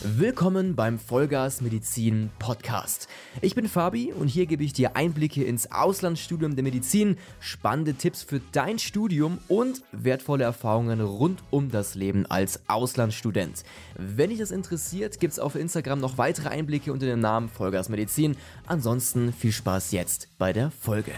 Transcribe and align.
Willkommen 0.00 0.76
beim 0.76 0.96
Vollgas 0.96 1.60
Medizin 1.60 2.30
Podcast. 2.38 3.08
Ich 3.40 3.56
bin 3.56 3.66
Fabi 3.66 4.12
und 4.12 4.28
hier 4.28 4.46
gebe 4.46 4.62
ich 4.62 4.72
dir 4.72 4.94
Einblicke 4.94 5.42
ins 5.42 5.72
Auslandsstudium 5.72 6.54
der 6.54 6.62
Medizin, 6.62 7.16
spannende 7.40 7.94
Tipps 7.94 8.22
für 8.22 8.40
dein 8.52 8.78
Studium 8.78 9.38
und 9.48 9.82
wertvolle 9.90 10.44
Erfahrungen 10.44 11.00
rund 11.00 11.42
um 11.50 11.72
das 11.72 11.96
Leben 11.96 12.26
als 12.26 12.68
Auslandsstudent. 12.68 13.64
Wenn 13.96 14.30
dich 14.30 14.38
das 14.38 14.52
interessiert, 14.52 15.18
gibt 15.18 15.32
es 15.32 15.40
auf 15.40 15.56
Instagram 15.56 15.98
noch 15.98 16.16
weitere 16.16 16.50
Einblicke 16.50 16.92
unter 16.92 17.06
dem 17.06 17.18
Namen 17.18 17.48
Vollgas 17.48 17.88
Medizin. 17.88 18.36
Ansonsten 18.66 19.32
viel 19.32 19.50
Spaß 19.50 19.90
jetzt 19.90 20.28
bei 20.38 20.52
der 20.52 20.70
Folge. 20.70 21.12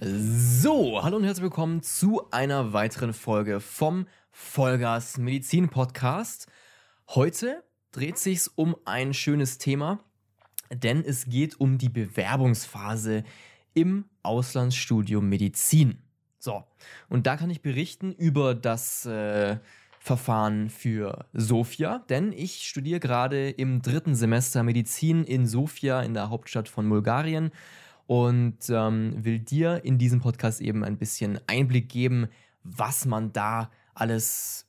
So, 0.00 1.04
hallo 1.04 1.18
und 1.18 1.24
herzlich 1.24 1.44
willkommen 1.44 1.82
zu 1.84 2.22
einer 2.32 2.72
weiteren 2.72 3.12
Folge 3.12 3.60
vom 3.60 4.06
Vollgas 4.40 5.18
Medizin 5.18 5.68
Podcast. 5.68 6.46
Heute 7.08 7.64
dreht 7.90 8.18
sich's 8.18 8.46
um 8.46 8.76
ein 8.84 9.12
schönes 9.12 9.58
Thema, 9.58 9.98
denn 10.72 11.04
es 11.04 11.26
geht 11.26 11.58
um 11.58 11.76
die 11.76 11.88
Bewerbungsphase 11.88 13.24
im 13.74 14.04
Auslandsstudium 14.22 15.28
Medizin. 15.28 15.98
So, 16.38 16.62
und 17.08 17.26
da 17.26 17.36
kann 17.36 17.50
ich 17.50 17.62
berichten 17.62 18.12
über 18.12 18.54
das 18.54 19.04
äh, 19.06 19.58
Verfahren 19.98 20.70
für 20.70 21.26
Sofia, 21.32 21.98
denn 22.08 22.32
ich 22.32 22.62
studiere 22.62 23.00
gerade 23.00 23.50
im 23.50 23.82
dritten 23.82 24.14
Semester 24.14 24.62
Medizin 24.62 25.24
in 25.24 25.46
Sofia 25.48 26.00
in 26.02 26.14
der 26.14 26.30
Hauptstadt 26.30 26.68
von 26.68 26.88
Bulgarien 26.88 27.50
und 28.06 28.70
ähm, 28.70 29.24
will 29.24 29.40
dir 29.40 29.84
in 29.84 29.98
diesem 29.98 30.20
Podcast 30.20 30.60
eben 30.60 30.84
ein 30.84 30.96
bisschen 30.96 31.40
Einblick 31.48 31.88
geben, 31.88 32.28
was 32.62 33.04
man 33.04 33.32
da 33.32 33.68
alles 34.00 34.66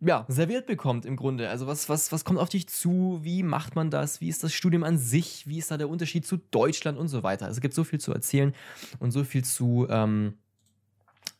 ja, 0.00 0.24
serviert 0.28 0.66
bekommt 0.66 1.04
im 1.04 1.16
Grunde. 1.16 1.48
Also 1.48 1.66
was, 1.66 1.88
was, 1.88 2.12
was 2.12 2.24
kommt 2.24 2.38
auf 2.38 2.48
dich 2.48 2.68
zu? 2.68 3.18
Wie 3.22 3.42
macht 3.42 3.74
man 3.74 3.90
das? 3.90 4.20
Wie 4.20 4.28
ist 4.28 4.44
das 4.44 4.52
Studium 4.52 4.84
an 4.84 4.96
sich? 4.96 5.48
Wie 5.48 5.58
ist 5.58 5.70
da 5.70 5.76
der 5.76 5.88
Unterschied 5.88 6.24
zu 6.24 6.36
Deutschland 6.36 6.98
und 6.98 7.08
so 7.08 7.22
weiter? 7.22 7.46
Also 7.46 7.58
es 7.58 7.60
gibt 7.60 7.74
so 7.74 7.82
viel 7.82 7.98
zu 7.98 8.12
erzählen 8.12 8.54
und 9.00 9.10
so 9.10 9.24
viel 9.24 9.44
zu 9.44 9.88
ähm, 9.90 10.34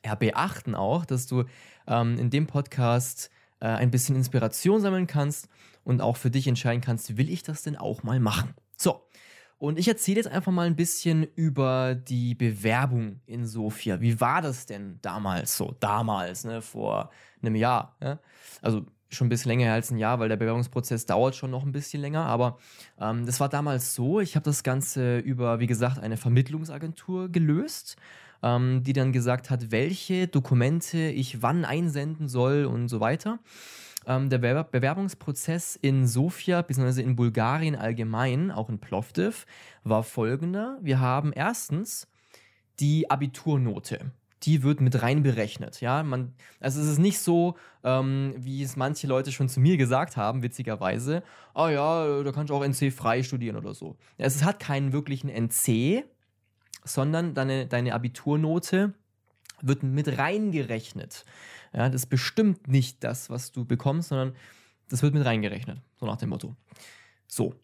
ja, 0.05 0.16
beachten 0.16 0.75
auch, 0.75 1.05
dass 1.05 1.27
du 1.27 1.44
ähm, 1.86 2.19
in 2.19 2.30
dem 2.30 2.47
Podcast 2.47 3.30
äh, 3.60 3.66
ein 3.66 3.92
bisschen 3.92 4.16
Inspiration 4.16 4.80
sammeln 4.80 5.06
kannst 5.06 5.48
und 5.84 6.00
auch 6.00 6.16
für 6.16 6.30
dich 6.30 6.48
entscheiden 6.48 6.80
kannst, 6.80 7.16
will 7.16 7.30
ich 7.30 7.44
das 7.44 7.62
denn 7.62 7.77
auch 7.77 8.03
mal 8.03 8.19
machen? 8.19 8.55
So, 8.77 9.03
und 9.59 9.78
ich 9.78 9.89
erzähle 9.89 10.19
jetzt 10.19 10.31
einfach 10.31 10.53
mal 10.53 10.67
ein 10.67 10.77
bisschen 10.77 11.27
über 11.34 11.97
die 11.97 12.34
Bewerbung 12.34 13.20
in 13.27 13.45
Sofia. 13.45 14.00
Wie 14.00 14.20
war 14.20 14.41
das 14.41 14.67
denn 14.67 14.98
damals 15.03 15.56
so? 15.56 15.75
Damals, 15.81 16.45
ne, 16.45 16.62
vor 16.62 17.11
einem 17.42 17.56
Jahr. 17.56 17.97
Ja? 18.00 18.20
Also 18.62 18.87
schon 19.11 19.27
ein 19.27 19.31
bisschen 19.31 19.48
länger 19.48 19.73
als 19.73 19.91
ein 19.91 19.98
Jahr, 19.98 20.20
weil 20.20 20.28
der 20.28 20.37
Bewerbungsprozess 20.37 21.06
dauert 21.06 21.34
schon 21.34 21.50
noch 21.50 21.65
ein 21.65 21.73
bisschen 21.73 22.00
länger. 22.00 22.27
Aber 22.27 22.59
ähm, 23.00 23.27
das 23.27 23.41
war 23.41 23.48
damals 23.48 23.95
so. 23.95 24.20
Ich 24.20 24.37
habe 24.37 24.45
das 24.45 24.62
Ganze 24.62 25.19
über, 25.19 25.59
wie 25.59 25.67
gesagt, 25.67 25.98
eine 25.98 26.17
Vermittlungsagentur 26.17 27.28
gelöst, 27.28 27.97
ähm, 28.45 28.83
die 28.84 28.93
dann 28.93 29.12
gesagt 29.12 29.50
hat, 29.50 29.72
welche 29.72 30.28
Dokumente 30.28 30.98
ich 30.98 31.43
wann 31.43 31.65
einsenden 31.65 32.28
soll 32.28 32.65
und 32.65 32.89
so 32.89 33.00
weiter. 33.00 33.41
Ähm, 34.09 34.28
der 34.28 34.39
Bewer 34.39 34.64
Bewerbungsprozess 34.64 35.77
in 35.77 36.09
Sofia 36.09 36.62
bzw. 36.62 37.03
in 37.03 37.14
Bulgarien 37.14 37.77
allgemein, 37.77 38.50
auch 38.50 38.69
in 38.69 38.81
Plovdiv, 38.81 39.47
war 39.84 40.03
folgender. 40.03 40.78
Wir 40.81 40.98
haben 40.98 41.33
erstens 41.33 42.09
die 42.81 43.09
Abiturnote 43.11 44.11
die 44.45 44.62
wird 44.62 44.81
mit 44.81 45.03
rein 45.03 45.23
berechnet. 45.23 45.81
Ja, 45.81 46.03
man, 46.03 46.34
also 46.61 46.81
es 46.81 46.87
ist 46.87 46.98
nicht 46.98 47.19
so, 47.19 47.56
ähm, 47.83 48.34
wie 48.37 48.62
es 48.62 48.77
manche 48.77 49.06
Leute 49.06 49.33
schon 49.33 49.48
zu 49.48 49.61
mir 49.61 49.77
gesagt 49.77 50.17
haben, 50.17 50.43
witzigerweise. 50.43 51.22
Ah 51.55 51.70
ja, 51.70 52.22
da 52.22 52.33
kannst 52.33 52.50
du 52.50 52.55
auch 52.55 52.65
NC 52.65 52.93
frei 52.93 53.22
studieren 53.22 53.56
oder 53.56 53.75
so. 53.75 53.97
Es 54.16 54.44
hat 54.44 54.61
keinen 54.61 54.93
wirklichen 54.93 55.28
NC, 55.28 56.05
sondern 56.84 57.34
deine, 57.34 57.66
deine 57.66 57.94
Abiturnote 57.94 58.94
wird 59.61 59.82
mit 59.82 60.19
reingerechnet. 60.19 61.25
Ja, 61.73 61.89
das 61.89 62.06
bestimmt 62.06 62.69
nicht 62.69 63.05
das, 63.05 63.31
was 63.31 63.53
du 63.53 63.65
bekommst, 63.65 64.09
sondern 64.09 64.34
das 64.89 65.03
wird 65.03 65.15
mit 65.15 65.25
reingerechnet. 65.25 65.81
So 65.99 66.06
nach 66.06 66.17
dem 66.17 66.31
Motto. 66.31 66.56
So. 67.27 67.55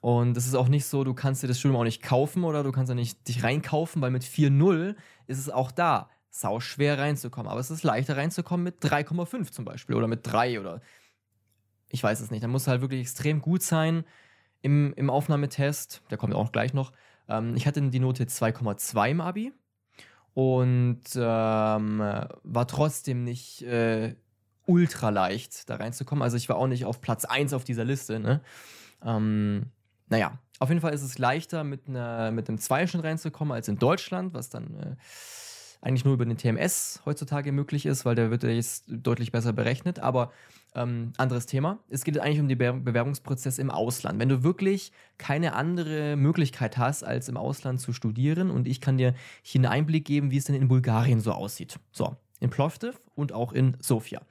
Und 0.00 0.34
das 0.34 0.46
ist 0.46 0.54
auch 0.54 0.68
nicht 0.68 0.86
so, 0.86 1.04
du 1.04 1.12
kannst 1.12 1.42
dir 1.42 1.46
das 1.46 1.58
Studium 1.58 1.78
auch 1.78 1.84
nicht 1.84 2.02
kaufen 2.02 2.44
oder 2.44 2.62
du 2.62 2.72
kannst 2.72 2.88
ja 2.88 2.94
nicht 2.94 3.28
dich 3.28 3.42
reinkaufen, 3.42 4.00
weil 4.00 4.10
mit 4.10 4.24
4.0 4.24 4.96
ist 5.26 5.38
es 5.38 5.50
auch 5.50 5.70
da 5.70 6.08
sau 6.30 6.60
schwer 6.60 6.98
reinzukommen. 6.98 7.50
Aber 7.50 7.60
es 7.60 7.70
ist 7.70 7.82
leichter 7.82 8.16
reinzukommen 8.16 8.64
mit 8.64 8.82
3,5 8.82 9.52
zum 9.52 9.64
Beispiel 9.64 9.96
oder 9.96 10.08
mit 10.08 10.20
3 10.22 10.58
oder 10.58 10.80
ich 11.90 12.02
weiß 12.02 12.20
es 12.20 12.30
nicht. 12.30 12.42
Da 12.42 12.48
muss 12.48 12.66
halt 12.66 12.80
wirklich 12.80 13.00
extrem 13.00 13.42
gut 13.42 13.62
sein 13.62 14.04
im, 14.62 14.94
im 14.94 15.10
Aufnahmetest. 15.10 16.02
Der 16.10 16.18
kommt 16.18 16.34
auch 16.34 16.52
gleich 16.52 16.72
noch. 16.72 16.92
Ähm, 17.28 17.54
ich 17.56 17.66
hatte 17.66 17.82
die 17.82 18.00
Note 18.00 18.24
2,2 18.24 19.10
im 19.10 19.20
Abi 19.20 19.52
und 20.40 21.02
ähm, 21.16 21.98
war 21.98 22.66
trotzdem 22.66 23.24
nicht 23.24 23.60
äh, 23.60 24.14
ultra 24.64 25.10
leicht 25.10 25.68
da 25.68 25.76
reinzukommen. 25.76 26.22
Also 26.22 26.38
ich 26.38 26.48
war 26.48 26.56
auch 26.56 26.66
nicht 26.66 26.86
auf 26.86 27.02
Platz 27.02 27.26
1 27.26 27.52
auf 27.52 27.62
dieser 27.62 27.84
Liste. 27.84 28.18
Ne? 28.18 28.40
Ähm, 29.04 29.66
naja, 30.08 30.38
auf 30.58 30.70
jeden 30.70 30.80
Fall 30.80 30.94
ist 30.94 31.02
es 31.02 31.18
leichter 31.18 31.62
mit, 31.62 31.88
einer, 31.88 32.30
mit 32.30 32.48
einem 32.48 32.56
Zweischnitt 32.56 33.04
reinzukommen 33.04 33.52
als 33.52 33.68
in 33.68 33.78
Deutschland, 33.78 34.32
was 34.32 34.48
dann 34.48 34.74
äh, 34.80 34.96
eigentlich 35.80 36.04
nur 36.04 36.14
über 36.14 36.26
den 36.26 36.36
TMS 36.36 37.00
heutzutage 37.06 37.52
möglich 37.52 37.86
ist, 37.86 38.04
weil 38.04 38.14
der 38.14 38.30
wird 38.30 38.42
jetzt 38.42 38.84
deutlich 38.88 39.32
besser 39.32 39.52
berechnet. 39.52 39.98
Aber 39.98 40.30
ähm, 40.74 41.12
anderes 41.16 41.46
Thema. 41.46 41.78
Es 41.88 42.04
geht 42.04 42.18
eigentlich 42.18 42.40
um 42.40 42.48
den 42.48 42.58
Be 42.58 42.72
Bewerbungsprozess 42.72 43.58
im 43.58 43.70
Ausland. 43.70 44.18
Wenn 44.18 44.28
du 44.28 44.42
wirklich 44.42 44.92
keine 45.18 45.54
andere 45.54 46.16
Möglichkeit 46.16 46.78
hast, 46.78 47.02
als 47.02 47.28
im 47.28 47.36
Ausland 47.36 47.80
zu 47.80 47.92
studieren, 47.92 48.50
und 48.50 48.68
ich 48.68 48.80
kann 48.80 48.98
dir 48.98 49.14
hier 49.42 49.60
einen 49.60 49.72
Einblick 49.72 50.04
geben, 50.04 50.30
wie 50.30 50.36
es 50.36 50.44
denn 50.44 50.54
in 50.54 50.68
Bulgarien 50.68 51.20
so 51.20 51.32
aussieht. 51.32 51.78
So, 51.90 52.16
in 52.38 52.50
Plovdiv 52.50 53.00
und 53.14 53.32
auch 53.32 53.52
in 53.52 53.76
Sofia. 53.80 54.22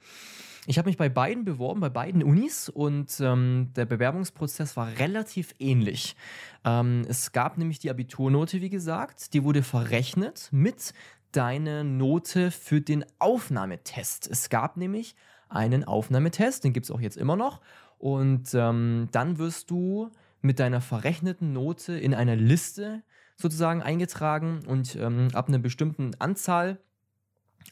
Ich 0.66 0.78
habe 0.78 0.88
mich 0.88 0.98
bei 0.98 1.08
beiden 1.08 1.44
beworben, 1.44 1.80
bei 1.80 1.88
beiden 1.88 2.22
Unis 2.22 2.68
und 2.68 3.18
ähm, 3.20 3.70
der 3.74 3.86
Bewerbungsprozess 3.86 4.76
war 4.76 4.88
relativ 4.98 5.54
ähnlich. 5.58 6.16
Ähm, 6.64 7.02
es 7.08 7.32
gab 7.32 7.56
nämlich 7.56 7.78
die 7.78 7.90
Abiturnote, 7.90 8.60
wie 8.60 8.68
gesagt, 8.68 9.32
die 9.32 9.42
wurde 9.42 9.62
verrechnet 9.62 10.48
mit 10.52 10.92
deine 11.32 11.84
Note 11.84 12.50
für 12.50 12.80
den 12.80 13.04
Aufnahmetest. 13.18 14.28
Es 14.30 14.48
gab 14.48 14.76
nämlich 14.76 15.14
einen 15.48 15.84
Aufnahmetest, 15.84 16.64
den 16.64 16.72
gibt 16.72 16.84
es 16.84 16.90
auch 16.90 17.00
jetzt 17.00 17.16
immer 17.16 17.36
noch. 17.36 17.60
Und 17.98 18.54
ähm, 18.54 19.08
dann 19.12 19.38
wirst 19.38 19.70
du 19.70 20.10
mit 20.40 20.58
deiner 20.58 20.80
verrechneten 20.80 21.52
Note 21.52 21.92
in 21.92 22.14
einer 22.14 22.36
Liste 22.36 23.02
sozusagen 23.36 23.82
eingetragen 23.82 24.60
und 24.66 24.96
ähm, 24.96 25.28
ab 25.32 25.48
einer 25.48 25.58
bestimmten 25.58 26.12
Anzahl 26.18 26.78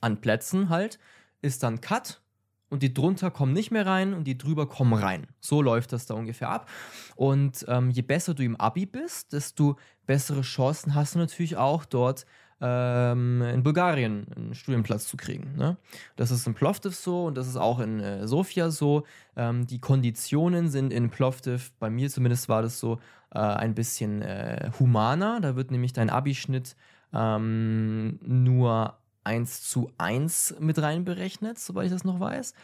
an 0.01 0.21
Plätzen 0.21 0.69
halt 0.69 0.99
ist 1.41 1.63
dann 1.63 1.81
Cut 1.81 2.21
und 2.71 2.83
die 2.83 2.93
drunter 2.93 3.31
kommen 3.31 3.53
nicht 3.53 3.71
mehr 3.71 3.87
rein 3.87 4.13
und 4.13 4.25
die 4.25 4.37
drüber 4.37 4.69
kommen 4.69 4.93
rein. 4.93 5.27
So 5.41 5.63
läuft 5.63 5.93
das 5.93 6.07
da 6.07 6.15
ungefähr 6.15 6.51
ab. 6.51 6.69
Und 7.17 7.65
ähm, 7.69 7.91
je 7.91 8.03
besser 8.03 8.35
du 8.35 8.43
im 8.43 8.57
Abi 8.57 8.85
bist, 8.87 9.33
desto 9.33 9.79
bessere 10.07 10.43
Chancen 10.43 10.95
hast 10.95 11.15
du 11.15 11.19
natürlich 11.19 11.57
auch 11.57 11.85
dort 11.85 12.27
ähm, 12.61 13.43
in 13.43 13.63
Bulgarien 13.63 14.27
einen 14.35 14.55
Studienplatz 14.55 15.07
zu 15.07 15.17
kriegen. 15.17 15.55
Ne? 15.57 15.77
Das 16.17 16.31
ist 16.31 16.47
in 16.47 16.55
Plovdiv 16.55 16.95
so 16.95 17.27
und 17.27 17.37
das 17.37 17.47
ist 17.47 17.57
auch 17.57 17.79
in 17.79 18.01
äh, 18.01 18.27
Sofia 18.27 18.71
so. 18.71 19.05
Ähm, 19.37 19.67
die 19.67 19.81
Konditionen 19.81 20.69
sind 20.69 20.93
in 20.93 21.11
Plovdiv, 21.11 21.73
bei 21.79 21.91
mir 21.91 22.11
zumindest 22.11 22.49
war 22.49 22.63
das 22.63 22.81
so, 22.81 22.99
äh, 23.35 23.39
ein 23.39 23.75
bisschen 23.75 24.23
äh, 24.23 24.71
humaner. 24.79 25.41
Da 25.41 25.57
wird 25.57 25.71
nämlich 25.71 25.93
dein 25.93 26.11
Abischnitt 26.11 26.77
ähm, 27.13 28.19
nur 28.23 28.99
1 29.25 29.63
zu 29.63 29.91
1 29.99 30.57
mit 30.61 30.81
reinberechnet, 30.81 31.59
soweit 31.59 31.87
ich 31.87 31.93
das 31.93 32.04
noch 32.04 32.21
weiß. 32.21 32.54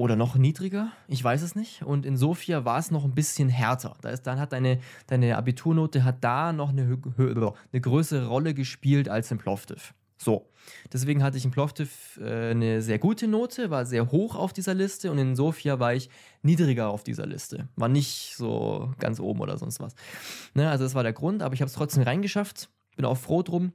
Oder 0.00 0.16
noch 0.16 0.34
niedriger, 0.34 0.92
ich 1.08 1.22
weiß 1.22 1.42
es 1.42 1.54
nicht. 1.54 1.82
Und 1.82 2.06
in 2.06 2.16
Sofia 2.16 2.64
war 2.64 2.78
es 2.78 2.90
noch 2.90 3.04
ein 3.04 3.14
bisschen 3.14 3.50
härter. 3.50 3.98
Da 4.00 4.08
ist, 4.08 4.22
dann 4.22 4.40
hat 4.40 4.54
deine, 4.54 4.78
deine 5.06 5.36
Abiturnote 5.36 6.04
hat 6.04 6.24
da 6.24 6.54
noch 6.54 6.70
eine, 6.70 6.98
eine 7.18 7.80
größere 7.82 8.26
Rolle 8.26 8.54
gespielt 8.54 9.10
als 9.10 9.30
in 9.30 9.36
Plovdiv. 9.36 9.92
So, 10.16 10.48
deswegen 10.90 11.22
hatte 11.22 11.36
ich 11.36 11.44
in 11.44 11.50
Plovdiv 11.50 12.18
äh, 12.18 12.52
eine 12.52 12.80
sehr 12.80 12.98
gute 12.98 13.28
Note, 13.28 13.68
war 13.68 13.84
sehr 13.84 14.10
hoch 14.10 14.36
auf 14.36 14.54
dieser 14.54 14.72
Liste 14.72 15.10
und 15.10 15.18
in 15.18 15.36
Sofia 15.36 15.78
war 15.80 15.92
ich 15.92 16.08
niedriger 16.40 16.88
auf 16.88 17.04
dieser 17.04 17.26
Liste. 17.26 17.68
War 17.76 17.90
nicht 17.90 18.36
so 18.38 18.94
ganz 19.00 19.20
oben 19.20 19.40
oder 19.40 19.58
sonst 19.58 19.80
was. 19.80 19.94
Ne, 20.54 20.70
also 20.70 20.82
das 20.84 20.94
war 20.94 21.02
der 21.02 21.12
Grund, 21.12 21.42
aber 21.42 21.52
ich 21.52 21.60
habe 21.60 21.68
es 21.68 21.74
trotzdem 21.74 22.04
reingeschafft. 22.04 22.70
Bin 22.96 23.04
auch 23.04 23.18
froh 23.18 23.42
drum. 23.42 23.74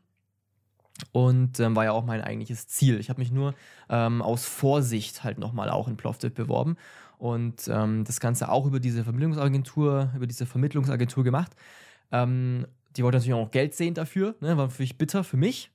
Und 1.11 1.59
ähm, 1.59 1.75
war 1.75 1.83
ja 1.85 1.91
auch 1.91 2.05
mein 2.05 2.21
eigentliches 2.21 2.67
Ziel. 2.67 2.99
Ich 2.99 3.09
habe 3.09 3.19
mich 3.19 3.31
nur 3.31 3.53
ähm, 3.89 4.21
aus 4.21 4.45
Vorsicht 4.45 5.23
halt 5.23 5.39
nochmal 5.39 5.69
auch 5.69 5.87
in 5.87 5.97
Plovdiv 5.97 6.33
beworben 6.33 6.77
und 7.17 7.67
ähm, 7.67 8.03
das 8.03 8.19
Ganze 8.19 8.49
auch 8.49 8.65
über 8.65 8.79
diese 8.79 9.03
Vermittlungsagentur, 9.03 10.11
über 10.15 10.27
diese 10.27 10.45
Vermittlungsagentur 10.45 11.23
gemacht. 11.23 11.51
Ähm, 12.11 12.65
die 12.95 13.03
wollten 13.03 13.17
natürlich 13.17 13.33
auch 13.33 13.51
Geld 13.51 13.75
sehen 13.75 13.93
dafür, 13.93 14.35
ne? 14.39 14.57
war 14.57 14.67
natürlich 14.67 14.97
bitter 14.97 15.23
für 15.23 15.37
mich, 15.37 15.71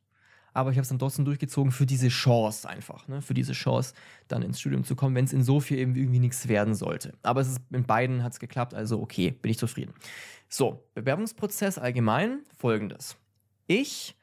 aber 0.52 0.70
ich 0.70 0.76
habe 0.76 0.82
es 0.82 0.88
dann 0.88 0.98
trotzdem 0.98 1.24
durchgezogen 1.24 1.70
für 1.70 1.86
diese 1.86 2.08
Chance 2.08 2.68
einfach, 2.68 3.06
ne? 3.08 3.20
für 3.20 3.34
diese 3.34 3.52
Chance, 3.52 3.94
dann 4.28 4.42
ins 4.42 4.60
Studium 4.60 4.84
zu 4.84 4.96
kommen, 4.96 5.14
wenn 5.14 5.24
es 5.24 5.32
in 5.32 5.42
Sofia 5.42 5.76
eben 5.76 5.96
irgendwie 5.96 6.18
nichts 6.18 6.48
werden 6.48 6.74
sollte. 6.74 7.12
Aber 7.22 7.40
es 7.40 7.48
ist, 7.48 7.60
in 7.70 7.84
beiden 7.84 8.22
hat 8.22 8.32
es 8.32 8.40
geklappt, 8.40 8.74
also 8.74 9.00
okay, 9.00 9.30
bin 9.30 9.50
ich 9.50 9.58
zufrieden. 9.58 9.92
So, 10.48 10.84
Bewerbungsprozess 10.94 11.78
allgemein 11.78 12.40
folgendes. 12.56 13.16
Ich 13.66 14.16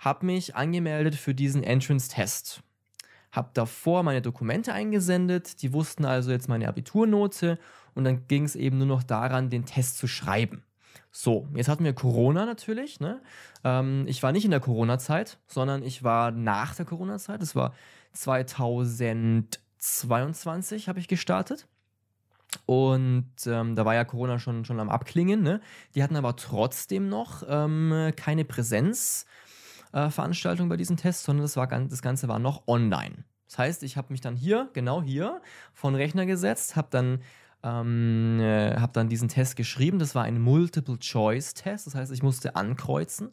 habe 0.00 0.26
mich 0.26 0.56
angemeldet 0.56 1.14
für 1.14 1.34
diesen 1.34 1.62
Entrance-Test. 1.62 2.62
Habe 3.30 3.50
davor 3.54 4.02
meine 4.02 4.22
Dokumente 4.22 4.72
eingesendet, 4.72 5.62
die 5.62 5.72
wussten 5.72 6.04
also 6.04 6.32
jetzt 6.32 6.48
meine 6.48 6.66
Abiturnote 6.66 7.60
und 7.94 8.02
dann 8.04 8.26
ging 8.26 8.42
es 8.44 8.56
eben 8.56 8.78
nur 8.78 8.88
noch 8.88 9.04
daran, 9.04 9.50
den 9.50 9.66
Test 9.66 9.98
zu 9.98 10.08
schreiben. 10.08 10.64
So, 11.12 11.46
jetzt 11.54 11.68
hatten 11.68 11.84
wir 11.84 11.92
Corona 11.92 12.46
natürlich. 12.46 12.98
Ne? 12.98 13.20
Ähm, 13.62 14.06
ich 14.08 14.22
war 14.22 14.32
nicht 14.32 14.46
in 14.46 14.50
der 14.50 14.60
Corona-Zeit, 14.60 15.38
sondern 15.46 15.82
ich 15.82 16.02
war 16.02 16.30
nach 16.30 16.74
der 16.74 16.86
Corona-Zeit. 16.86 17.42
Das 17.42 17.54
war 17.54 17.74
2022 18.14 20.88
habe 20.88 20.98
ich 20.98 21.08
gestartet. 21.08 21.66
Und 22.66 23.30
ähm, 23.46 23.76
da 23.76 23.84
war 23.84 23.94
ja 23.94 24.04
Corona 24.04 24.38
schon, 24.38 24.64
schon 24.64 24.80
am 24.80 24.88
Abklingen. 24.88 25.42
Ne? 25.42 25.60
Die 25.94 26.02
hatten 26.02 26.16
aber 26.16 26.36
trotzdem 26.36 27.08
noch 27.08 27.44
ähm, 27.46 28.12
keine 28.16 28.44
Präsenzveranstaltung 28.44 29.30
äh, 29.92 30.08
bei 30.66 30.76
diesem 30.76 30.96
Test, 30.96 31.24
sondern 31.24 31.42
das, 31.42 31.56
war, 31.56 31.66
das 31.66 32.02
Ganze 32.02 32.28
war 32.28 32.38
noch 32.38 32.66
online. 32.66 33.24
Das 33.48 33.58
heißt, 33.58 33.82
ich 33.82 33.96
habe 33.96 34.12
mich 34.12 34.20
dann 34.20 34.36
hier, 34.36 34.68
genau 34.72 35.02
hier, 35.02 35.40
vor 35.72 35.90
den 35.90 35.96
Rechner 35.96 36.26
gesetzt, 36.26 36.76
habe 36.76 36.88
dann 36.90 37.20
ähm, 37.62 38.38
äh, 38.40 38.76
habe 38.76 38.92
dann 38.92 39.08
diesen 39.08 39.28
Test 39.28 39.56
geschrieben. 39.56 39.98
Das 39.98 40.14
war 40.14 40.24
ein 40.24 40.40
Multiple-Choice-Test. 40.40 41.86
Das 41.86 41.94
heißt, 41.94 42.12
ich 42.12 42.22
musste 42.22 42.56
ankreuzen 42.56 43.32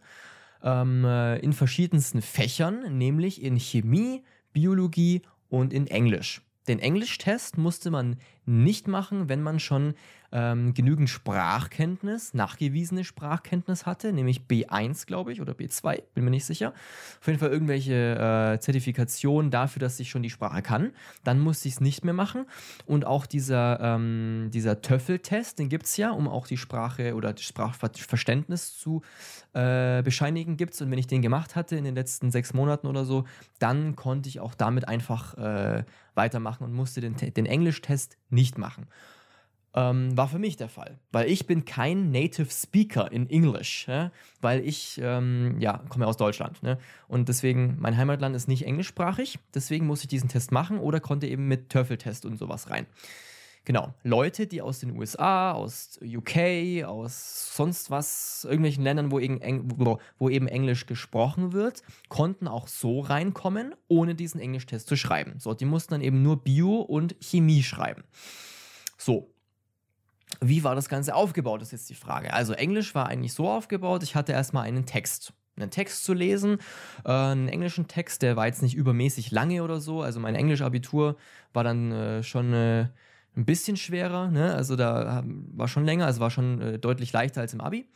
ähm, 0.63 1.06
äh, 1.06 1.38
in 1.39 1.54
verschiedensten 1.54 2.21
Fächern, 2.21 2.98
nämlich 2.98 3.42
in 3.42 3.57
Chemie, 3.57 4.24
Biologie 4.54 5.21
und 5.50 5.74
in 5.74 5.88
Englisch. 5.88 6.42
Den 6.68 6.80
Englischtest 6.80 7.58
musste 7.58 7.92
man 7.92 8.18
nicht 8.46 8.88
machen, 8.88 9.28
wenn 9.30 9.44
man 9.44 9.60
schon 9.60 9.94
ähm, 10.31 10.74
genügend 10.74 11.10
Sprachkenntnis, 11.10 12.34
nachgewiesene 12.34 13.04
Sprachkenntnis 13.04 13.86
hatte, 13.86 14.12
nämlich 14.12 14.42
B1, 14.50 15.06
glaube 15.06 15.31
ich, 15.31 15.42
oder 15.42 15.54
B2, 15.54 16.02
bin 16.14 16.24
mir 16.25 16.31
nicht 16.31 16.46
sicher. 16.46 16.74
Auf 17.19 17.28
jeden 17.28 17.40
Fall 17.40 17.50
irgendwelche 17.50 17.94
äh, 17.94 18.60
Zertifikationen 18.60 19.52
dafür, 19.52 19.80
dass 19.80 20.00
ich 20.00 20.10
schon 20.10 20.24
die 20.24 20.30
Sprache 20.30 20.62
kann. 20.62 20.92
Dann 21.24 21.40
musste 21.40 21.68
ich 21.68 21.75
es 21.75 21.81
nicht 21.81 22.04
mehr 22.04 22.14
machen. 22.14 22.46
Und 22.86 23.06
auch 23.06 23.25
dieser, 23.25 23.80
ähm, 23.81 24.50
dieser 24.54 24.81
Töffeltest, 24.81 25.60
den 25.60 25.69
gibt 25.69 25.86
es 25.86 25.98
ja, 25.98 26.12
um 26.12 26.28
auch 26.28 26.48
die 26.48 26.58
Sprache 26.58 27.16
oder 27.16 27.34
das 27.34 27.44
Sprachverständnis 27.44 28.78
zu 28.78 29.02
äh, 29.54 30.02
bescheinigen, 30.04 30.58
gibt 30.58 30.74
es. 30.74 30.81
Und 30.81 30.92
wenn 30.92 31.00
ich 31.00 31.08
den 31.08 31.22
gemacht 31.22 31.56
hatte 31.56 31.75
in 31.75 31.84
den 31.84 31.96
letzten 31.96 32.31
sechs 32.31 32.54
Monaten 32.54 32.88
oder 32.88 33.06
so, 33.06 33.25
dann 33.60 33.96
konnte 33.96 34.30
ich 34.30 34.40
auch 34.40 34.56
damit 34.56 34.88
einfach 34.88 35.38
äh, 35.38 35.84
weitermachen 36.18 36.64
und 36.64 36.74
musste 36.74 37.02
den, 37.02 37.16
den 37.16 37.46
Englischtest 37.46 38.18
nicht 38.30 38.58
machen 38.58 38.88
ähm, 39.78 40.18
war 40.18 40.28
für 40.28 40.40
mich 40.40 40.58
der 40.58 40.69
Fall. 40.69 40.98
Weil 41.12 41.30
ich 41.30 41.46
bin 41.46 41.64
kein 41.64 42.12
Native 42.12 42.50
Speaker 42.50 43.12
in 43.12 43.30
English, 43.30 43.88
ja? 43.88 44.12
weil 44.42 44.68
ich, 44.68 45.00
ähm, 45.04 45.58
ja, 45.60 45.84
komme 45.90 46.08
aus 46.08 46.18
Deutschland. 46.18 46.64
Ne? 46.64 46.80
Und 47.08 47.30
deswegen, 47.30 47.78
mein 47.80 47.96
Heimatland 47.96 48.36
ist 48.36 48.48
nicht 48.48 48.66
englischsprachig, 48.66 49.38
deswegen 49.54 49.86
musste 49.86 50.06
ich 50.06 50.10
diesen 50.10 50.30
Test 50.30 50.52
machen 50.52 50.80
oder 50.80 51.00
konnte 51.00 51.28
eben 51.28 51.48
mit 51.48 51.69
Töffeltest 51.69 52.25
und 52.25 52.38
sowas 52.40 52.72
rein. 52.72 52.88
Genau, 53.68 53.94
Leute, 54.04 54.48
die 54.48 54.62
aus 54.62 54.80
den 54.80 54.98
USA, 54.98 55.52
aus 55.52 56.00
UK, 56.02 56.86
aus 56.86 57.54
sonst 57.54 57.92
was, 57.92 58.46
irgendwelchen 58.46 58.81
Ländern, 58.81 59.12
wo 59.12 59.19
eben, 59.19 59.42
wo 60.18 60.30
eben 60.30 60.48
Englisch 60.48 60.86
gesprochen 60.86 61.52
wird, 61.52 61.84
konnten 62.08 62.48
auch 62.48 62.69
so 62.69 63.02
reinkommen, 63.02 63.75
ohne 63.90 64.16
diesen 64.16 64.40
Englischtest 64.40 64.88
zu 64.88 64.96
schreiben. 64.96 65.34
So, 65.40 65.54
die 65.54 65.66
mussten 65.66 65.96
dann 65.96 66.02
eben 66.02 66.22
nur 66.22 66.46
Bio 66.46 66.78
und 66.78 67.18
Chemie 67.19 67.62
schreiben. 67.62 68.06
So, 68.98 69.34
wie 70.40 70.64
war 70.64 70.74
das 70.74 70.88
Ganze 70.88 71.14
aufgebaut, 71.14 71.62
ist 71.62 71.74
jetzt 71.74 71.90
die 71.90 71.96
Frage. 71.96 72.31
Also 72.31 72.54
Englisch 72.54 72.96
war 72.96 73.08
eigentlich 73.08 73.34
so 73.34 73.50
aufgebaut, 73.50 74.02
ich 74.02 74.16
hatte 74.16 74.31
erstmal 74.31 74.66
einen 74.66 74.86
Text. 74.86 75.34
Einen 75.58 75.72
Text 75.72 76.06
zu 76.06 76.14
lesen, 76.14 76.60
äh, 77.04 77.12
einen 77.12 77.50
englischen 77.50 77.90
Text, 77.90 78.22
der 78.22 78.38
war 78.38 78.48
jetzt 78.48 78.62
nicht 78.62 78.75
übermäßig 78.75 79.31
lange 79.31 79.62
oder 79.62 79.81
so. 79.81 80.04
Also 80.04 80.22
mein 80.22 80.36
Englisch-Abitur 80.36 81.18
war 81.52 81.66
dann 81.66 81.92
äh, 81.92 82.24
schon 82.24 82.54
äh, 82.54 82.88
ein 83.38 83.45
bisschen 83.45 83.78
schwerer. 83.78 84.30
Ne? 84.30 84.54
Also 84.54 84.75
da 84.75 85.24
war 85.25 85.68
schon 85.68 85.86
länger, 85.86 86.06
also 86.06 86.19
war 86.19 86.31
schon 86.31 86.62
äh, 86.62 86.80
deutlich 86.80 87.13
leichter 87.13 87.42
als 87.42 87.54
im 87.54 87.62
Abi. 87.62 87.88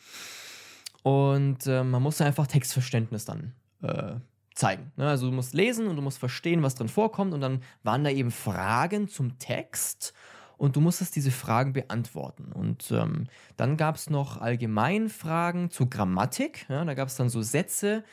Und 1.03 1.65
äh, 1.67 1.83
man 1.83 2.01
musste 2.01 2.25
einfach 2.25 2.47
Textverständnis 2.47 3.25
dann 3.25 3.53
äh, 3.81 4.13
zeigen. 4.53 4.91
Ne? 4.95 5.07
Also 5.07 5.27
du 5.27 5.33
musst 5.33 5.53
lesen 5.53 5.87
und 5.87 5.95
du 5.95 6.01
musst 6.01 6.19
verstehen, 6.19 6.61
was 6.61 6.75
drin 6.75 6.89
vorkommt. 6.89 7.33
Und 7.33 7.41
dann 7.41 7.61
waren 7.83 8.03
da 8.03 8.11
eben 8.11 8.31
Fragen 8.31 9.07
zum 9.07 9.39
Text 9.39 10.13
und 10.57 10.75
du 10.75 10.79
musstest 10.79 11.15
diese 11.15 11.31
Fragen 11.31 11.73
beantworten. 11.73 12.51
Und 12.51 12.91
ähm, 12.91 13.25
dann 13.57 13.77
gab 13.77 13.95
es 13.95 14.11
noch 14.11 14.39
allgemein 14.39 15.09
Fragen 15.09 15.71
zur 15.71 15.89
Grammatik. 15.89 16.67
Ja, 16.69 16.85
da 16.85 16.93
gab 16.93 17.07
es 17.07 17.15
dann 17.15 17.29
so 17.29 17.41
Sätze. 17.41 18.03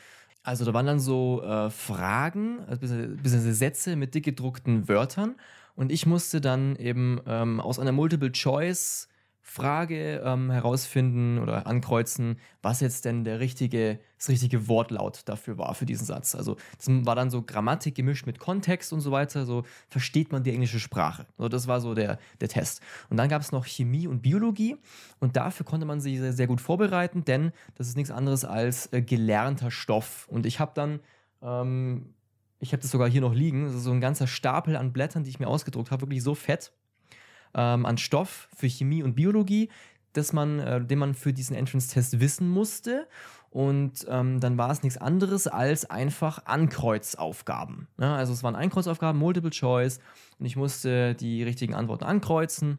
Also 0.41 0.65
da 0.65 0.73
waren 0.73 0.87
dann 0.87 0.99
so 0.99 1.43
äh, 1.43 1.69
Fragen, 1.69 2.61
also 2.61 2.81
bzw. 2.81 3.51
Sätze 3.51 3.95
mit 3.95 4.15
dick 4.15 4.25
gedruckten 4.25 4.87
Wörtern. 4.87 5.35
Und 5.79 5.93
ich 5.93 6.05
musste 6.05 6.41
dann 6.41 6.75
eben 6.75 7.21
ähm, 7.25 7.61
aus 7.61 7.79
einer 7.79 7.93
Multiple-Choice 7.93 9.07
Frage 9.39 10.21
ähm, 10.25 10.51
herausfinden 10.51 11.39
oder 11.39 11.67
ankreuzen, 11.67 12.37
was 12.61 12.81
jetzt 12.81 13.05
denn 13.05 13.23
der 13.23 13.39
richtige, 13.39 14.01
das 14.17 14.27
richtige 14.27 14.67
Wortlaut 14.67 15.21
dafür 15.23 15.57
war 15.57 15.73
für 15.75 15.85
diesen 15.85 16.05
Satz. 16.05 16.35
Also 16.35 16.57
das 16.77 16.87
war 17.05 17.15
dann 17.15 17.29
so 17.29 17.43
Grammatik 17.43 17.95
gemischt 17.95 18.25
mit 18.25 18.39
Kontext 18.39 18.91
und 18.91 18.99
so 18.99 19.11
weiter. 19.13 19.45
So 19.45 19.63
versteht 19.87 20.33
man 20.33 20.43
die 20.43 20.51
englische 20.51 20.81
Sprache. 20.81 21.25
Also 21.37 21.47
das 21.47 21.69
war 21.69 21.79
so 21.79 21.93
der, 21.93 22.19
der 22.41 22.49
Test. 22.49 22.81
Und 23.09 23.15
dann 23.15 23.29
gab 23.29 23.41
es 23.41 23.53
noch 23.53 23.65
Chemie 23.65 24.05
und 24.05 24.21
Biologie 24.21 24.75
und 25.21 25.37
dafür 25.37 25.65
konnte 25.65 25.85
man 25.85 26.01
sich 26.01 26.19
sehr, 26.19 26.33
sehr 26.33 26.47
gut 26.47 26.59
vorbereiten, 26.59 27.23
denn 27.23 27.53
das 27.75 27.87
ist 27.87 27.95
nichts 27.95 28.11
anderes 28.11 28.43
als 28.43 28.91
äh, 28.91 29.01
gelernter 29.01 29.71
Stoff. 29.71 30.27
Und 30.27 30.45
ich 30.45 30.59
habe 30.59 30.73
dann 30.75 30.99
ähm, 31.41 32.13
ich 32.59 32.73
habe 32.73 32.81
das 32.81 32.91
sogar 32.91 33.09
hier 33.09 33.21
noch 33.21 33.33
liegen, 33.33 33.69
so 33.77 33.91
ein 33.91 34.01
ganzer 34.01 34.27
Stapel 34.27 34.75
an 34.75 34.91
Blättern, 34.91 35.23
die 35.23 35.29
ich 35.29 35.39
mir 35.39 35.47
ausgedruckt 35.47 35.91
habe, 35.91 36.01
wirklich 36.03 36.23
so 36.23 36.35
fett 36.35 36.71
ähm, 37.53 37.85
an 37.85 37.97
Stoff 37.97 38.49
für 38.55 38.67
Chemie 38.67 39.03
und 39.03 39.15
Biologie, 39.15 39.69
dass 40.13 40.33
man, 40.33 40.59
äh, 40.59 40.83
den 40.83 40.99
man 40.99 41.13
für 41.13 41.33
diesen 41.33 41.55
Entrance-Test 41.55 42.19
wissen 42.19 42.49
musste. 42.49 43.07
Und 43.51 44.05
ähm, 44.07 44.39
dann 44.39 44.57
war 44.57 44.69
es 44.69 44.83
nichts 44.83 44.99
anderes 44.99 45.47
als 45.47 45.89
einfach 45.89 46.45
Ankreuzaufgaben. 46.45 47.87
Ja, 47.99 48.15
also 48.15 48.33
es 48.33 48.43
waren 48.43 48.55
Einkreuzaufgaben, 48.55 49.19
Multiple 49.19 49.49
Choice. 49.49 49.99
Und 50.37 50.45
ich 50.45 50.55
musste 50.55 51.15
die 51.15 51.43
richtigen 51.43 51.73
Antworten 51.73 52.03
ankreuzen 52.03 52.77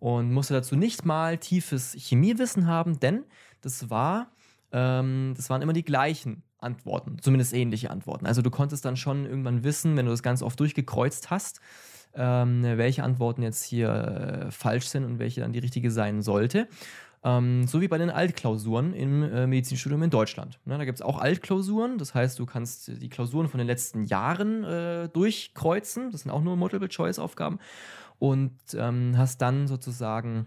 und 0.00 0.32
musste 0.32 0.54
dazu 0.54 0.74
nicht 0.74 1.04
mal 1.04 1.38
tiefes 1.38 1.94
Chemiewissen 1.96 2.66
haben, 2.66 2.98
denn 2.98 3.24
das 3.60 3.88
war, 3.88 4.32
ähm, 4.72 5.34
das 5.36 5.48
waren 5.48 5.62
immer 5.62 5.72
die 5.72 5.84
gleichen 5.84 6.42
Antworten, 6.64 7.18
zumindest 7.20 7.52
ähnliche 7.52 7.90
Antworten. 7.90 8.26
Also 8.26 8.42
du 8.42 8.50
konntest 8.50 8.84
dann 8.84 8.96
schon 8.96 9.26
irgendwann 9.26 9.62
wissen, 9.64 9.96
wenn 9.96 10.06
du 10.06 10.10
das 10.10 10.22
ganz 10.22 10.42
oft 10.42 10.58
durchgekreuzt 10.58 11.30
hast, 11.30 11.60
ähm, 12.14 12.62
welche 12.62 13.02
Antworten 13.04 13.42
jetzt 13.42 13.62
hier 13.62 13.90
äh, 13.90 14.50
falsch 14.50 14.86
sind 14.86 15.04
und 15.04 15.18
welche 15.18 15.40
dann 15.40 15.52
die 15.52 15.58
richtige 15.58 15.90
sein 15.90 16.22
sollte. 16.22 16.68
Ähm, 17.24 17.66
so 17.66 17.80
wie 17.80 17.88
bei 17.88 17.96
den 17.96 18.10
Altklausuren 18.10 18.92
im 18.92 19.22
äh, 19.22 19.46
Medizinstudium 19.46 20.02
in 20.02 20.10
Deutschland. 20.10 20.60
Ne, 20.66 20.76
da 20.76 20.84
gibt 20.84 20.98
es 20.98 21.02
auch 21.02 21.18
Altklausuren, 21.18 21.96
das 21.96 22.14
heißt, 22.14 22.38
du 22.38 22.44
kannst 22.44 22.88
die 22.88 23.08
Klausuren 23.08 23.48
von 23.48 23.58
den 23.58 23.66
letzten 23.66 24.04
Jahren 24.04 24.62
äh, 24.64 25.08
durchkreuzen. 25.08 26.10
Das 26.10 26.20
sind 26.22 26.30
auch 26.30 26.42
nur 26.42 26.56
Multiple-Choice-Aufgaben. 26.56 27.58
Und 28.18 28.52
ähm, 28.74 29.14
hast 29.16 29.40
dann 29.42 29.66
sozusagen 29.66 30.46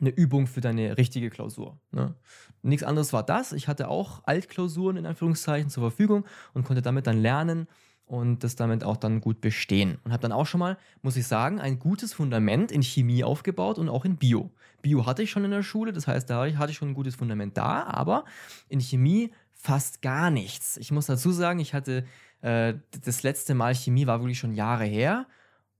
eine 0.00 0.10
Übung 0.10 0.46
für 0.46 0.60
deine 0.60 0.96
richtige 0.98 1.30
Klausur. 1.30 1.80
Ne? 1.92 2.14
Nichts 2.62 2.84
anderes 2.84 3.12
war 3.12 3.22
das. 3.22 3.52
Ich 3.52 3.68
hatte 3.68 3.88
auch 3.88 4.22
Altklausuren 4.24 4.96
in 4.96 5.06
Anführungszeichen 5.06 5.70
zur 5.70 5.82
Verfügung 5.82 6.24
und 6.54 6.64
konnte 6.64 6.82
damit 6.82 7.06
dann 7.06 7.20
lernen, 7.20 7.66
und 8.08 8.42
das 8.42 8.56
damit 8.56 8.82
auch 8.84 8.96
dann 8.96 9.20
gut 9.20 9.40
bestehen. 9.40 9.98
Und 10.02 10.12
habe 10.12 10.22
dann 10.22 10.32
auch 10.32 10.46
schon 10.46 10.60
mal, 10.60 10.78
muss 11.02 11.16
ich 11.16 11.26
sagen, 11.26 11.60
ein 11.60 11.78
gutes 11.78 12.14
Fundament 12.14 12.72
in 12.72 12.82
Chemie 12.82 13.22
aufgebaut 13.22 13.78
und 13.78 13.88
auch 13.88 14.04
in 14.04 14.16
Bio. 14.16 14.50
Bio 14.82 15.06
hatte 15.06 15.22
ich 15.22 15.30
schon 15.30 15.44
in 15.44 15.50
der 15.50 15.62
Schule, 15.62 15.92
das 15.92 16.06
heißt, 16.06 16.28
da 16.28 16.46
hatte 16.56 16.70
ich 16.70 16.78
schon 16.78 16.88
ein 16.88 16.94
gutes 16.94 17.16
Fundament 17.16 17.56
da, 17.56 17.84
aber 17.84 18.24
in 18.68 18.80
Chemie 18.80 19.30
fast 19.52 20.02
gar 20.02 20.30
nichts. 20.30 20.76
Ich 20.78 20.90
muss 20.90 21.06
dazu 21.06 21.32
sagen, 21.32 21.60
ich 21.60 21.74
hatte 21.74 22.06
äh, 22.40 22.74
das 23.04 23.22
letzte 23.22 23.54
Mal 23.54 23.74
Chemie 23.74 24.06
war 24.06 24.20
wirklich 24.20 24.38
schon 24.38 24.54
Jahre 24.54 24.84
her 24.84 25.26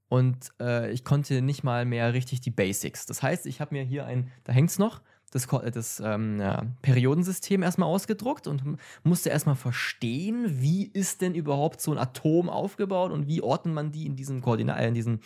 und 0.09 0.37
äh, 0.61 0.91
ich 0.91 1.05
konnte 1.05 1.43
nicht 1.43 1.65
mal 1.65 1.85
mehr 1.85 2.15
richtig 2.15 2.41
die 2.41 2.50
Basics. 2.50 3.07
Das 3.07 3.23
heißt, 3.23 3.47
ich 3.47 3.61
habe 3.61 3.75
mir 3.75 3.83
hier 3.83 4.07
ein, 4.07 4.31
da 4.45 4.53
hängt 4.53 4.71
es 4.71 4.79
noch, 4.79 5.00
das, 5.31 5.47
das 5.47 6.00
ähm, 6.00 6.41
ja, 6.41 6.65
Periodensystem 6.81 7.62
erstmal 7.62 7.88
ausgedruckt 7.88 8.47
und 8.47 8.79
musste 9.03 9.29
erstmal 9.29 9.57
verstehen, 9.57 10.61
wie 10.61 10.87
ist 10.87 11.21
denn 11.21 11.35
überhaupt 11.35 11.81
so 11.81 11.93
ein 11.93 11.99
Atom 11.99 12.49
aufgebaut 12.49 13.12
und 13.12 13.27
wie 13.27 13.43
ordnet 13.43 13.75
man 13.75 13.93
die 13.93 14.07
in 14.07 14.17
diesen 14.17 14.41
Koordinaten, 14.41 14.83
äh, 14.83 14.88
in 14.88 14.95
diesen 14.95 15.21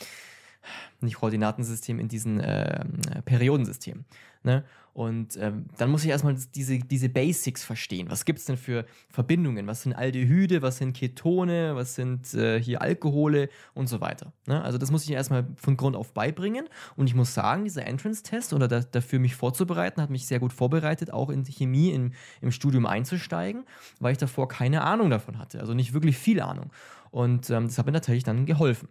nicht 1.00 1.16
Koordinatensystem, 1.16 1.98
in 1.98 2.08
diesen 2.08 2.40
äh, 2.40 2.84
Periodensystem. 3.24 4.04
Ne? 4.44 4.64
Und 4.94 5.38
ähm, 5.38 5.66
dann 5.78 5.90
muss 5.90 6.04
ich 6.04 6.10
erstmal 6.10 6.36
diese, 6.54 6.78
diese 6.78 7.08
Basics 7.08 7.64
verstehen. 7.64 8.10
Was 8.10 8.26
gibt 8.26 8.40
es 8.40 8.44
denn 8.44 8.58
für 8.58 8.84
Verbindungen? 9.08 9.66
Was 9.66 9.82
sind 9.82 9.94
Aldehyde? 9.94 10.60
Was 10.60 10.78
sind 10.78 10.94
Ketone? 10.94 11.74
Was 11.74 11.94
sind 11.94 12.34
äh, 12.34 12.60
hier 12.60 12.82
Alkohole 12.82 13.48
und 13.72 13.86
so 13.86 14.02
weiter? 14.02 14.32
Ne? 14.46 14.62
Also, 14.62 14.76
das 14.76 14.90
muss 14.90 15.04
ich 15.04 15.12
erstmal 15.12 15.46
von 15.56 15.78
Grund 15.78 15.96
auf 15.96 16.12
beibringen. 16.12 16.68
Und 16.94 17.06
ich 17.06 17.14
muss 17.14 17.32
sagen, 17.32 17.64
dieser 17.64 17.86
Entrance-Test 17.86 18.52
oder 18.52 18.68
da, 18.68 18.80
dafür 18.80 19.18
mich 19.18 19.34
vorzubereiten, 19.34 20.02
hat 20.02 20.10
mich 20.10 20.26
sehr 20.26 20.40
gut 20.40 20.52
vorbereitet, 20.52 21.10
auch 21.10 21.30
in 21.30 21.44
Chemie 21.44 21.90
in, 21.90 22.12
im 22.42 22.52
Studium 22.52 22.84
einzusteigen, 22.84 23.64
weil 23.98 24.12
ich 24.12 24.18
davor 24.18 24.48
keine 24.48 24.82
Ahnung 24.82 25.08
davon 25.08 25.38
hatte. 25.38 25.60
Also 25.60 25.72
nicht 25.72 25.94
wirklich 25.94 26.18
viel 26.18 26.40
Ahnung. 26.42 26.70
Und 27.10 27.48
ähm, 27.48 27.66
das 27.66 27.78
hat 27.78 27.86
mir 27.86 27.92
natürlich 27.92 28.24
dann 28.24 28.44
geholfen. 28.44 28.88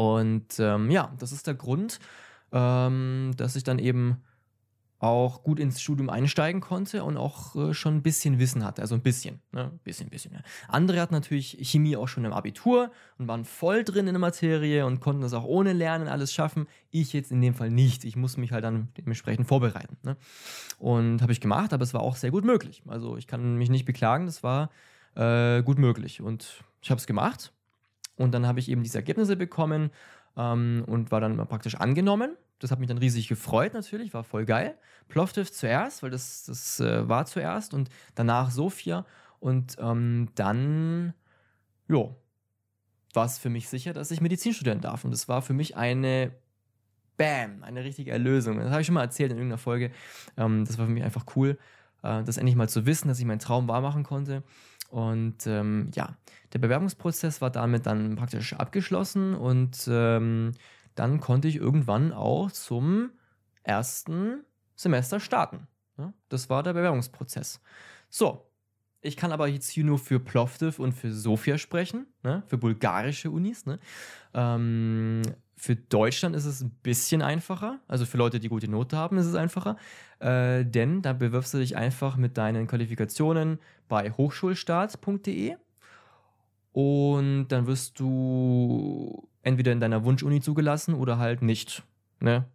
Und 0.00 0.58
ähm, 0.58 0.90
ja, 0.90 1.12
das 1.18 1.30
ist 1.30 1.46
der 1.46 1.52
Grund, 1.52 2.00
ähm, 2.52 3.32
dass 3.36 3.54
ich 3.54 3.64
dann 3.64 3.78
eben 3.78 4.16
auch 4.98 5.42
gut 5.42 5.60
ins 5.60 5.82
Studium 5.82 6.08
einsteigen 6.08 6.62
konnte 6.62 7.04
und 7.04 7.18
auch 7.18 7.54
äh, 7.54 7.74
schon 7.74 7.96
ein 7.96 8.02
bisschen 8.02 8.38
Wissen 8.38 8.64
hatte. 8.64 8.80
Also 8.80 8.94
ein 8.94 9.02
bisschen, 9.02 9.42
ne? 9.52 9.78
bisschen, 9.84 10.08
bisschen. 10.08 10.32
Ja. 10.32 10.40
Andere 10.68 11.02
hatten 11.02 11.12
natürlich 11.12 11.58
Chemie 11.60 11.98
auch 11.98 12.08
schon 12.08 12.24
im 12.24 12.32
Abitur 12.32 12.90
und 13.18 13.28
waren 13.28 13.44
voll 13.44 13.84
drin 13.84 14.06
in 14.06 14.14
der 14.14 14.20
Materie 14.20 14.86
und 14.86 15.00
konnten 15.00 15.20
das 15.20 15.34
auch 15.34 15.44
ohne 15.44 15.74
Lernen 15.74 16.08
alles 16.08 16.32
schaffen. 16.32 16.66
Ich 16.90 17.12
jetzt 17.12 17.30
in 17.30 17.42
dem 17.42 17.52
Fall 17.52 17.70
nicht. 17.70 18.06
Ich 18.06 18.16
muss 18.16 18.38
mich 18.38 18.52
halt 18.52 18.64
dann 18.64 18.88
dementsprechend 18.96 19.48
vorbereiten. 19.48 19.98
Ne? 20.02 20.16
Und 20.78 21.20
habe 21.20 21.32
ich 21.32 21.42
gemacht, 21.42 21.74
aber 21.74 21.82
es 21.82 21.92
war 21.92 22.00
auch 22.00 22.16
sehr 22.16 22.30
gut 22.30 22.46
möglich. 22.46 22.82
Also 22.88 23.18
ich 23.18 23.26
kann 23.26 23.58
mich 23.58 23.68
nicht 23.68 23.84
beklagen, 23.84 24.24
das 24.24 24.42
war 24.42 24.70
äh, 25.14 25.62
gut 25.62 25.78
möglich. 25.78 26.22
Und 26.22 26.64
ich 26.80 26.90
habe 26.90 26.98
es 26.98 27.06
gemacht 27.06 27.52
und 28.20 28.32
dann 28.32 28.46
habe 28.46 28.60
ich 28.60 28.68
eben 28.68 28.82
diese 28.82 28.98
Ergebnisse 28.98 29.36
bekommen 29.36 29.90
ähm, 30.36 30.84
und 30.86 31.10
war 31.10 31.20
dann 31.20 31.36
praktisch 31.48 31.74
angenommen 31.76 32.36
das 32.60 32.70
hat 32.70 32.78
mich 32.78 32.88
dann 32.88 32.98
riesig 32.98 33.26
gefreut 33.26 33.74
natürlich, 33.74 34.14
war 34.14 34.22
voll 34.22 34.44
geil. 34.44 34.76
Plovdiv 35.08 35.50
zuerst, 35.50 36.02
weil 36.02 36.10
das, 36.10 36.44
das 36.44 36.78
äh, 36.78 37.08
war 37.08 37.24
zuerst 37.24 37.74
und 37.74 37.88
danach 38.14 38.50
Sofia. 38.50 39.06
Und 39.40 39.76
ähm, 39.80 40.28
dann, 40.34 41.14
jo, 41.88 42.14
war 43.14 43.24
es 43.24 43.38
für 43.38 43.48
mich 43.48 43.68
sicher, 43.68 43.94
dass 43.94 44.10
ich 44.10 44.20
Medizin 44.20 44.52
studieren 44.52 44.82
darf. 44.82 45.04
Und 45.04 45.10
das 45.10 45.26
war 45.26 45.40
für 45.40 45.54
mich 45.54 45.76
eine, 45.76 46.32
Bam, 47.16 47.62
eine 47.62 47.82
richtige 47.82 48.10
Erlösung. 48.10 48.58
Das 48.58 48.70
habe 48.70 48.82
ich 48.82 48.86
schon 48.86 48.94
mal 48.94 49.02
erzählt 49.02 49.32
in 49.32 49.38
irgendeiner 49.38 49.58
Folge. 49.58 49.90
Ähm, 50.36 50.66
das 50.66 50.78
war 50.78 50.84
für 50.84 50.92
mich 50.92 51.02
einfach 51.02 51.24
cool, 51.36 51.58
äh, 52.02 52.22
das 52.22 52.36
endlich 52.36 52.56
mal 52.56 52.68
zu 52.68 52.84
wissen, 52.84 53.08
dass 53.08 53.18
ich 53.18 53.24
meinen 53.24 53.38
Traum 53.38 53.68
wahrmachen 53.68 54.04
konnte. 54.04 54.42
Und 54.90 55.46
ähm, 55.46 55.90
ja, 55.94 56.16
der 56.52 56.58
Bewerbungsprozess 56.58 57.40
war 57.40 57.50
damit 57.50 57.86
dann 57.86 58.16
praktisch 58.16 58.54
abgeschlossen 58.54 59.34
und 59.34 59.88
ähm, 59.88 60.52
dann 60.96 61.20
konnte 61.20 61.46
ich 61.46 61.56
irgendwann 61.56 62.12
auch 62.12 62.50
zum 62.50 63.10
ersten 63.62 64.44
Semester 64.74 65.20
starten. 65.20 65.68
Das 66.28 66.50
war 66.50 66.62
der 66.62 66.72
Bewerbungsprozess. 66.72 67.60
So, 68.08 68.50
ich 69.00 69.16
kann 69.16 69.32
aber 69.32 69.48
jetzt 69.48 69.68
hier 69.68 69.84
nur 69.84 69.98
für 69.98 70.18
Plovdiv 70.18 70.78
und 70.78 70.92
für 70.92 71.12
Sofia 71.12 71.56
sprechen, 71.58 72.06
ne? 72.22 72.42
für 72.46 72.58
bulgarische 72.58 73.30
Unis. 73.30 73.66
Ne? 73.66 73.78
Ähm, 74.34 75.22
für 75.60 75.76
Deutschland 75.76 76.34
ist 76.34 76.46
es 76.46 76.62
ein 76.62 76.70
bisschen 76.82 77.20
einfacher, 77.20 77.80
also 77.86 78.06
für 78.06 78.16
Leute, 78.16 78.40
die 78.40 78.48
gute 78.48 78.66
Note 78.66 78.96
haben, 78.96 79.18
ist 79.18 79.26
es 79.26 79.34
einfacher, 79.34 79.76
äh, 80.18 80.64
denn 80.64 81.02
da 81.02 81.12
bewirbst 81.12 81.52
du 81.52 81.58
dich 81.58 81.76
einfach 81.76 82.16
mit 82.16 82.38
deinen 82.38 82.66
Qualifikationen 82.66 83.58
bei 83.86 84.10
hochschulstart.de 84.10 85.56
und 86.72 87.48
dann 87.48 87.66
wirst 87.66 88.00
du 88.00 89.28
entweder 89.42 89.72
in 89.72 89.80
deiner 89.80 90.02
Wunschuni 90.02 90.40
zugelassen 90.40 90.94
oder 90.94 91.18
halt 91.18 91.42
nicht. 91.42 91.82
Ne? 92.20 92.46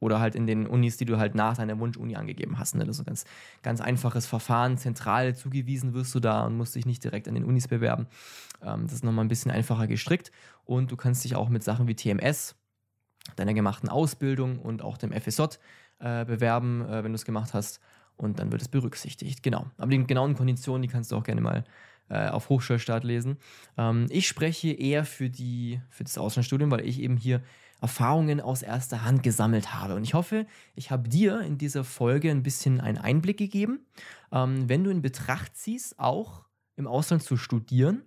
Oder 0.00 0.18
halt 0.18 0.34
in 0.34 0.46
den 0.46 0.66
Unis, 0.66 0.96
die 0.96 1.04
du 1.04 1.18
halt 1.18 1.34
nach 1.34 1.56
deiner 1.56 1.78
Wunschuni 1.78 2.16
angegeben 2.16 2.58
hast. 2.58 2.74
Ne? 2.74 2.84
Das 2.84 2.96
ist 2.96 3.02
ein 3.02 3.06
ganz, 3.06 3.24
ganz 3.62 3.80
einfaches 3.80 4.26
Verfahren. 4.26 4.78
Zentral 4.78 5.36
zugewiesen 5.36 5.94
wirst 5.94 6.14
du 6.14 6.20
da 6.20 6.46
und 6.46 6.56
musst 6.56 6.74
dich 6.74 6.86
nicht 6.86 7.04
direkt 7.04 7.28
an 7.28 7.34
den 7.34 7.44
Unis 7.44 7.68
bewerben. 7.68 8.06
Ähm, 8.62 8.84
das 8.84 8.94
ist 8.94 9.04
nochmal 9.04 9.24
ein 9.24 9.28
bisschen 9.28 9.50
einfacher 9.50 9.86
gestrickt. 9.86 10.32
Und 10.64 10.90
du 10.90 10.96
kannst 10.96 11.22
dich 11.24 11.36
auch 11.36 11.50
mit 11.50 11.62
Sachen 11.62 11.86
wie 11.86 11.94
TMS, 11.94 12.56
deiner 13.36 13.54
gemachten 13.54 13.88
Ausbildung 13.88 14.58
und 14.58 14.82
auch 14.82 14.96
dem 14.96 15.12
FSJ 15.12 15.42
äh, 15.98 16.24
bewerben, 16.24 16.82
äh, 16.86 17.04
wenn 17.04 17.12
du 17.12 17.16
es 17.16 17.24
gemacht 17.26 17.52
hast. 17.52 17.80
Und 18.16 18.38
dann 18.38 18.52
wird 18.52 18.62
es 18.62 18.68
berücksichtigt. 18.68 19.42
Genau. 19.42 19.66
Aber 19.78 19.90
die 19.90 20.06
genauen 20.06 20.34
Konditionen, 20.34 20.82
die 20.82 20.88
kannst 20.88 21.12
du 21.12 21.16
auch 21.16 21.22
gerne 21.24 21.40
mal 21.40 21.64
äh, 22.10 22.28
auf 22.28 22.48
Hochschulstart 22.48 23.04
lesen. 23.04 23.38
Ähm, 23.78 24.06
ich 24.10 24.28
spreche 24.28 24.70
eher 24.70 25.04
für, 25.04 25.30
die, 25.30 25.80
für 25.88 26.04
das 26.04 26.18
Auslandsstudium, 26.18 26.70
weil 26.70 26.86
ich 26.86 27.00
eben 27.00 27.16
hier 27.16 27.42
Erfahrungen 27.80 28.40
aus 28.40 28.62
erster 28.62 29.04
Hand 29.04 29.22
gesammelt 29.22 29.72
habe. 29.74 29.94
Und 29.94 30.04
ich 30.04 30.14
hoffe, 30.14 30.46
ich 30.74 30.90
habe 30.90 31.08
dir 31.08 31.40
in 31.40 31.56
dieser 31.56 31.84
Folge 31.84 32.30
ein 32.30 32.42
bisschen 32.42 32.80
einen 32.80 32.98
Einblick 32.98 33.38
gegeben, 33.38 33.80
ähm, 34.32 34.68
wenn 34.68 34.84
du 34.84 34.90
in 34.90 35.02
Betracht 35.02 35.56
ziehst, 35.56 35.98
auch 35.98 36.44
im 36.76 36.86
Ausland 36.86 37.22
zu 37.22 37.36
studieren 37.36 38.02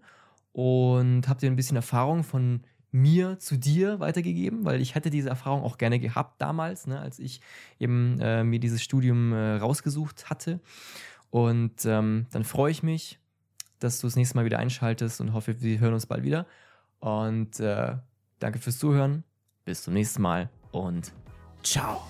und 0.51 1.27
habe 1.27 1.39
dir 1.39 1.49
ein 1.49 1.55
bisschen 1.55 1.77
Erfahrung 1.77 2.23
von 2.23 2.61
mir 2.91 3.39
zu 3.39 3.57
dir 3.57 3.99
weitergegeben, 3.99 4.65
weil 4.65 4.79
ich 4.79 4.93
hätte 4.93 5.09
diese 5.09 5.29
Erfahrung 5.29 5.63
auch 5.63 5.79
gerne 5.79 5.99
gehabt 5.99 6.39
damals, 6.39 6.85
ne, 6.85 6.99
als 6.99 7.17
ich 7.17 7.41
eben 7.79 8.19
äh, 8.19 8.43
mir 8.43 8.59
dieses 8.59 8.83
Studium 8.83 9.33
äh, 9.33 9.55
rausgesucht 9.55 10.29
hatte. 10.29 10.59
Und 11.31 11.85
ähm, 11.85 12.27
dann 12.31 12.43
freue 12.43 12.71
ich 12.71 12.83
mich, 12.83 13.19
dass 13.83 13.99
du 13.99 14.07
das 14.07 14.15
nächste 14.15 14.35
Mal 14.35 14.45
wieder 14.45 14.59
einschaltest 14.59 15.21
und 15.21 15.33
hoffe, 15.33 15.61
wir 15.61 15.79
hören 15.79 15.93
uns 15.93 16.05
bald 16.05 16.23
wieder. 16.23 16.45
Und 16.99 17.59
äh, 17.59 17.95
danke 18.39 18.59
fürs 18.59 18.77
Zuhören. 18.77 19.23
Bis 19.65 19.83
zum 19.83 19.93
nächsten 19.93 20.21
Mal 20.21 20.49
und 20.71 21.13
ciao. 21.63 22.01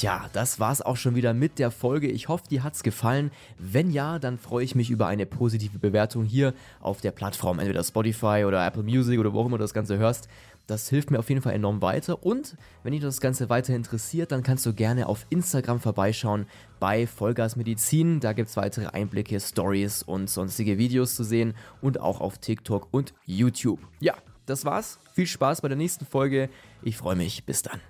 Tja, 0.00 0.30
das 0.32 0.58
war's 0.58 0.80
auch 0.80 0.96
schon 0.96 1.14
wieder 1.14 1.34
mit 1.34 1.58
der 1.58 1.70
Folge. 1.70 2.08
Ich 2.08 2.28
hoffe, 2.28 2.44
dir 2.48 2.64
hat's 2.64 2.82
gefallen. 2.82 3.30
Wenn 3.58 3.90
ja, 3.90 4.18
dann 4.18 4.38
freue 4.38 4.64
ich 4.64 4.74
mich 4.74 4.88
über 4.88 5.06
eine 5.08 5.26
positive 5.26 5.78
Bewertung 5.78 6.24
hier 6.24 6.54
auf 6.80 7.02
der 7.02 7.10
Plattform, 7.10 7.58
entweder 7.58 7.84
Spotify 7.84 8.44
oder 8.46 8.66
Apple 8.66 8.82
Music 8.82 9.20
oder 9.20 9.34
wo 9.34 9.40
auch 9.40 9.46
immer 9.46 9.58
du 9.58 9.64
das 9.64 9.74
Ganze 9.74 9.98
hörst. 9.98 10.26
Das 10.66 10.88
hilft 10.88 11.10
mir 11.10 11.18
auf 11.18 11.28
jeden 11.28 11.42
Fall 11.42 11.52
enorm 11.52 11.82
weiter. 11.82 12.24
Und 12.24 12.56
wenn 12.82 12.92
dich 12.92 13.02
das 13.02 13.20
Ganze 13.20 13.50
weiter 13.50 13.74
interessiert, 13.74 14.32
dann 14.32 14.42
kannst 14.42 14.64
du 14.64 14.72
gerne 14.72 15.06
auf 15.06 15.26
Instagram 15.28 15.80
vorbeischauen 15.80 16.46
bei 16.78 17.06
Vollgas 17.06 17.56
Medizin. 17.56 18.20
Da 18.20 18.32
gibt 18.32 18.48
es 18.48 18.56
weitere 18.56 18.86
Einblicke, 18.86 19.38
Stories 19.38 20.02
und 20.02 20.30
sonstige 20.30 20.78
Videos 20.78 21.14
zu 21.14 21.24
sehen 21.24 21.52
und 21.82 22.00
auch 22.00 22.22
auf 22.22 22.38
TikTok 22.38 22.88
und 22.90 23.12
YouTube. 23.26 23.80
Ja, 24.00 24.14
das 24.46 24.64
war's. 24.64 24.98
Viel 25.12 25.26
Spaß 25.26 25.60
bei 25.60 25.68
der 25.68 25.76
nächsten 25.76 26.06
Folge. 26.06 26.48
Ich 26.82 26.96
freue 26.96 27.16
mich. 27.16 27.44
Bis 27.44 27.60
dann. 27.60 27.80